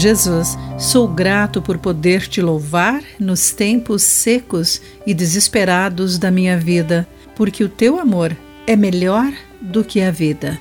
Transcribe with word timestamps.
Jesus, 0.00 0.56
sou 0.78 1.06
grato 1.06 1.60
por 1.60 1.76
poder 1.76 2.26
te 2.26 2.40
louvar 2.40 3.02
nos 3.18 3.50
tempos 3.50 4.02
secos 4.02 4.80
e 5.06 5.12
desesperados 5.12 6.16
da 6.16 6.30
minha 6.30 6.56
vida, 6.56 7.06
porque 7.36 7.62
o 7.62 7.68
teu 7.68 8.00
amor 8.00 8.34
é 8.66 8.74
melhor 8.74 9.30
do 9.60 9.84
que 9.84 10.00
a 10.00 10.10
vida. 10.10 10.58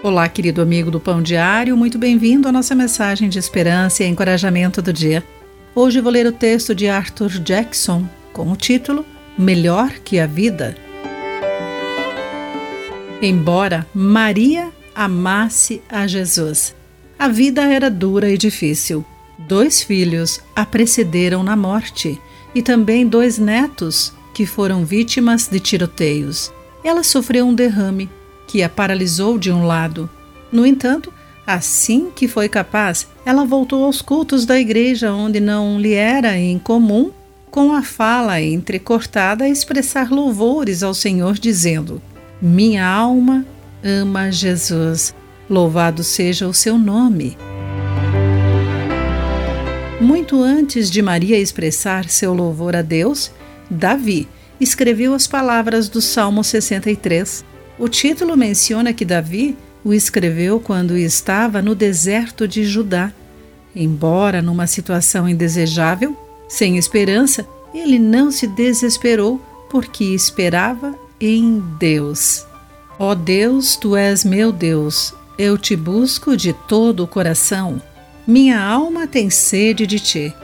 Olá, 0.00 0.28
querido 0.28 0.62
amigo 0.62 0.92
do 0.92 1.00
Pão 1.00 1.20
Diário, 1.20 1.76
muito 1.76 1.98
bem-vindo 1.98 2.46
à 2.46 2.52
nossa 2.52 2.72
mensagem 2.72 3.28
de 3.28 3.36
esperança 3.36 4.04
e 4.04 4.06
encorajamento 4.06 4.80
do 4.80 4.92
dia. 4.92 5.24
Hoje 5.74 6.00
vou 6.00 6.12
ler 6.12 6.28
o 6.28 6.32
texto 6.32 6.72
de 6.72 6.88
Arthur 6.88 7.30
Jackson 7.30 8.08
com 8.32 8.52
o 8.52 8.56
título 8.56 9.04
Melhor 9.36 9.90
que 10.04 10.20
a 10.20 10.26
Vida. 10.28 10.76
Embora 13.20 13.84
Maria 13.92 14.68
amasse 14.94 15.82
a 15.90 16.06
Jesus, 16.06 16.77
a 17.18 17.28
vida 17.28 17.62
era 17.64 17.90
dura 17.90 18.30
e 18.30 18.38
difícil. 18.38 19.04
Dois 19.38 19.82
filhos 19.82 20.40
a 20.54 20.64
precederam 20.64 21.42
na 21.42 21.56
morte 21.56 22.20
e 22.54 22.62
também 22.62 23.06
dois 23.06 23.38
netos 23.38 24.12
que 24.32 24.46
foram 24.46 24.84
vítimas 24.84 25.48
de 25.48 25.58
tiroteios. 25.58 26.52
Ela 26.84 27.02
sofreu 27.02 27.46
um 27.46 27.54
derrame 27.54 28.08
que 28.46 28.62
a 28.62 28.68
paralisou 28.68 29.36
de 29.36 29.50
um 29.50 29.66
lado. 29.66 30.08
No 30.52 30.64
entanto, 30.64 31.12
assim 31.44 32.08
que 32.14 32.28
foi 32.28 32.48
capaz, 32.48 33.08
ela 33.26 33.44
voltou 33.44 33.84
aos 33.84 34.00
cultos 34.00 34.46
da 34.46 34.58
igreja, 34.58 35.12
onde 35.12 35.40
não 35.40 35.80
lhe 35.80 35.94
era 35.94 36.38
incomum, 36.38 37.10
com 37.50 37.72
a 37.72 37.82
fala 37.82 38.40
entrecortada, 38.40 39.48
expressar 39.48 40.10
louvores 40.10 40.82
ao 40.82 40.94
Senhor, 40.94 41.34
dizendo: 41.38 42.00
Minha 42.40 42.86
alma 42.86 43.44
ama 43.82 44.30
Jesus 44.30 45.14
Louvado 45.48 46.04
seja 46.04 46.46
o 46.46 46.52
seu 46.52 46.76
nome. 46.78 47.36
Muito 50.00 50.42
antes 50.42 50.90
de 50.90 51.00
Maria 51.00 51.38
expressar 51.38 52.08
seu 52.08 52.34
louvor 52.34 52.76
a 52.76 52.82
Deus, 52.82 53.30
Davi 53.70 54.28
escreveu 54.60 55.14
as 55.14 55.26
palavras 55.26 55.88
do 55.88 56.00
Salmo 56.00 56.44
63. 56.44 57.44
O 57.78 57.88
título 57.88 58.36
menciona 58.36 58.92
que 58.92 59.04
Davi 59.04 59.56
o 59.84 59.94
escreveu 59.94 60.60
quando 60.60 60.96
estava 60.96 61.62
no 61.62 61.74
deserto 61.74 62.46
de 62.46 62.64
Judá. 62.64 63.12
Embora 63.74 64.42
numa 64.42 64.66
situação 64.66 65.28
indesejável, 65.28 66.16
sem 66.48 66.76
esperança, 66.76 67.46
ele 67.72 67.98
não 67.98 68.30
se 68.30 68.46
desesperou 68.46 69.40
porque 69.70 70.04
esperava 70.04 70.94
em 71.20 71.62
Deus. 71.78 72.46
Ó 72.98 73.10
oh 73.10 73.14
Deus, 73.14 73.76
tu 73.76 73.94
és 73.94 74.24
meu 74.24 74.50
Deus, 74.50 75.14
eu 75.38 75.56
te 75.56 75.76
busco 75.76 76.36
de 76.36 76.52
todo 76.52 77.04
o 77.04 77.06
coração. 77.06 77.80
Minha 78.26 78.60
alma 78.60 79.06
tem 79.06 79.30
sede 79.30 79.86
de 79.86 80.00
ti. 80.00 80.34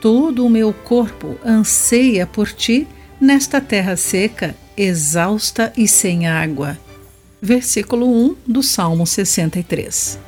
Todo 0.00 0.46
o 0.46 0.50
meu 0.50 0.72
corpo 0.72 1.36
anseia 1.44 2.24
por 2.24 2.52
ti 2.52 2.86
nesta 3.20 3.60
terra 3.60 3.96
seca, 3.96 4.54
exausta 4.76 5.72
e 5.76 5.88
sem 5.88 6.28
água. 6.28 6.78
Versículo 7.42 8.06
1 8.06 8.36
do 8.46 8.62
Salmo 8.62 9.04
63. 9.06 10.20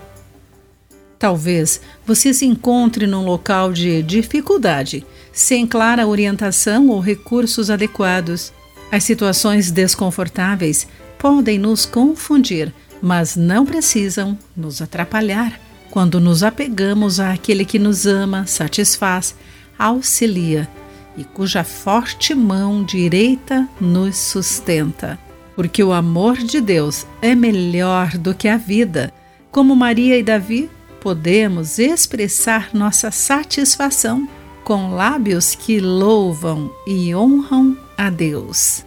Talvez 1.19 1.81
você 2.05 2.35
se 2.35 2.45
encontre 2.45 3.07
num 3.07 3.25
local 3.25 3.73
de 3.73 4.03
dificuldade, 4.03 5.07
sem 5.33 5.67
clara 5.67 6.07
orientação 6.07 6.89
ou 6.89 7.01
recursos 7.01 7.71
adequados. 7.71 8.53
As 8.91 9.05
situações 9.05 9.71
desconfortáveis 9.71 10.87
podem 11.19 11.59
nos 11.59 11.87
confundir 11.87 12.73
mas 13.07 13.37
não 13.37 13.65
precisam 13.65 14.37
nos 14.57 14.83
atrapalhar 14.83 15.61
quando 15.93 16.19
nos 16.19 16.43
apegamos 16.43 17.21
àquele 17.21 17.65
que 17.65 17.79
nos 17.79 18.05
ama, 18.05 18.49
satisfaz, 18.49 19.37
auxilia 19.79 20.69
e 21.17 21.23
cuja 21.23 21.63
forte 21.63 22.35
mão 22.35 22.83
direita 22.83 23.69
nos 23.81 24.17
sustenta. 24.17 25.17
Porque 25.55 25.85
o 25.85 25.93
amor 25.93 26.39
de 26.39 26.61
Deus 26.61 27.07
é 27.23 27.33
melhor 27.33 28.19
do 28.19 28.35
que 28.35 28.49
a 28.49 28.57
vida. 28.57 29.15
Como 29.53 29.77
Maria 29.77 30.19
e 30.19 30.23
Davi, 30.25 30.69
podemos 31.01 31.79
expressar 31.79 32.71
nossa 32.75 33.13
satisfação 33.13 34.29
com 34.65 34.91
lábios 34.91 35.55
que 35.55 35.79
louvam 35.79 36.73
e 36.85 37.15
honram 37.15 37.79
a 37.97 38.11
Deus. 38.11 38.85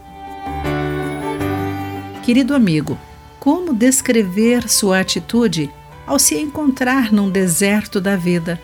Querido 2.22 2.54
amigo, 2.54 3.00
como 3.40 3.74
descrever 3.74 4.70
sua 4.70 5.00
atitude 5.00 5.72
ao 6.06 6.18
se 6.18 6.36
encontrar 6.36 7.12
num 7.12 7.30
deserto 7.30 8.02
da 8.02 8.16
vida. 8.16 8.60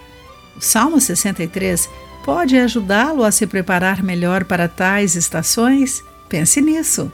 O 0.58 0.62
Salmo 0.62 1.00
63 1.00 1.90
pode 2.24 2.58
ajudá-lo 2.58 3.24
a 3.24 3.32
se 3.32 3.46
preparar 3.46 4.02
melhor 4.02 4.46
para 4.46 4.68
tais 4.68 5.16
estações? 5.16 6.04
Pense 6.28 6.60
nisso. 6.62 7.12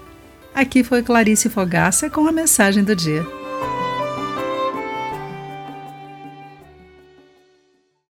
Aqui 0.56 0.84
foi 0.84 1.02
Clarice 1.04 1.50
Fogaça 1.50 2.10
com 2.10 2.28
a 2.28 2.32
mensagem 2.32 2.84
do 2.84 2.96
dia. 2.96 3.41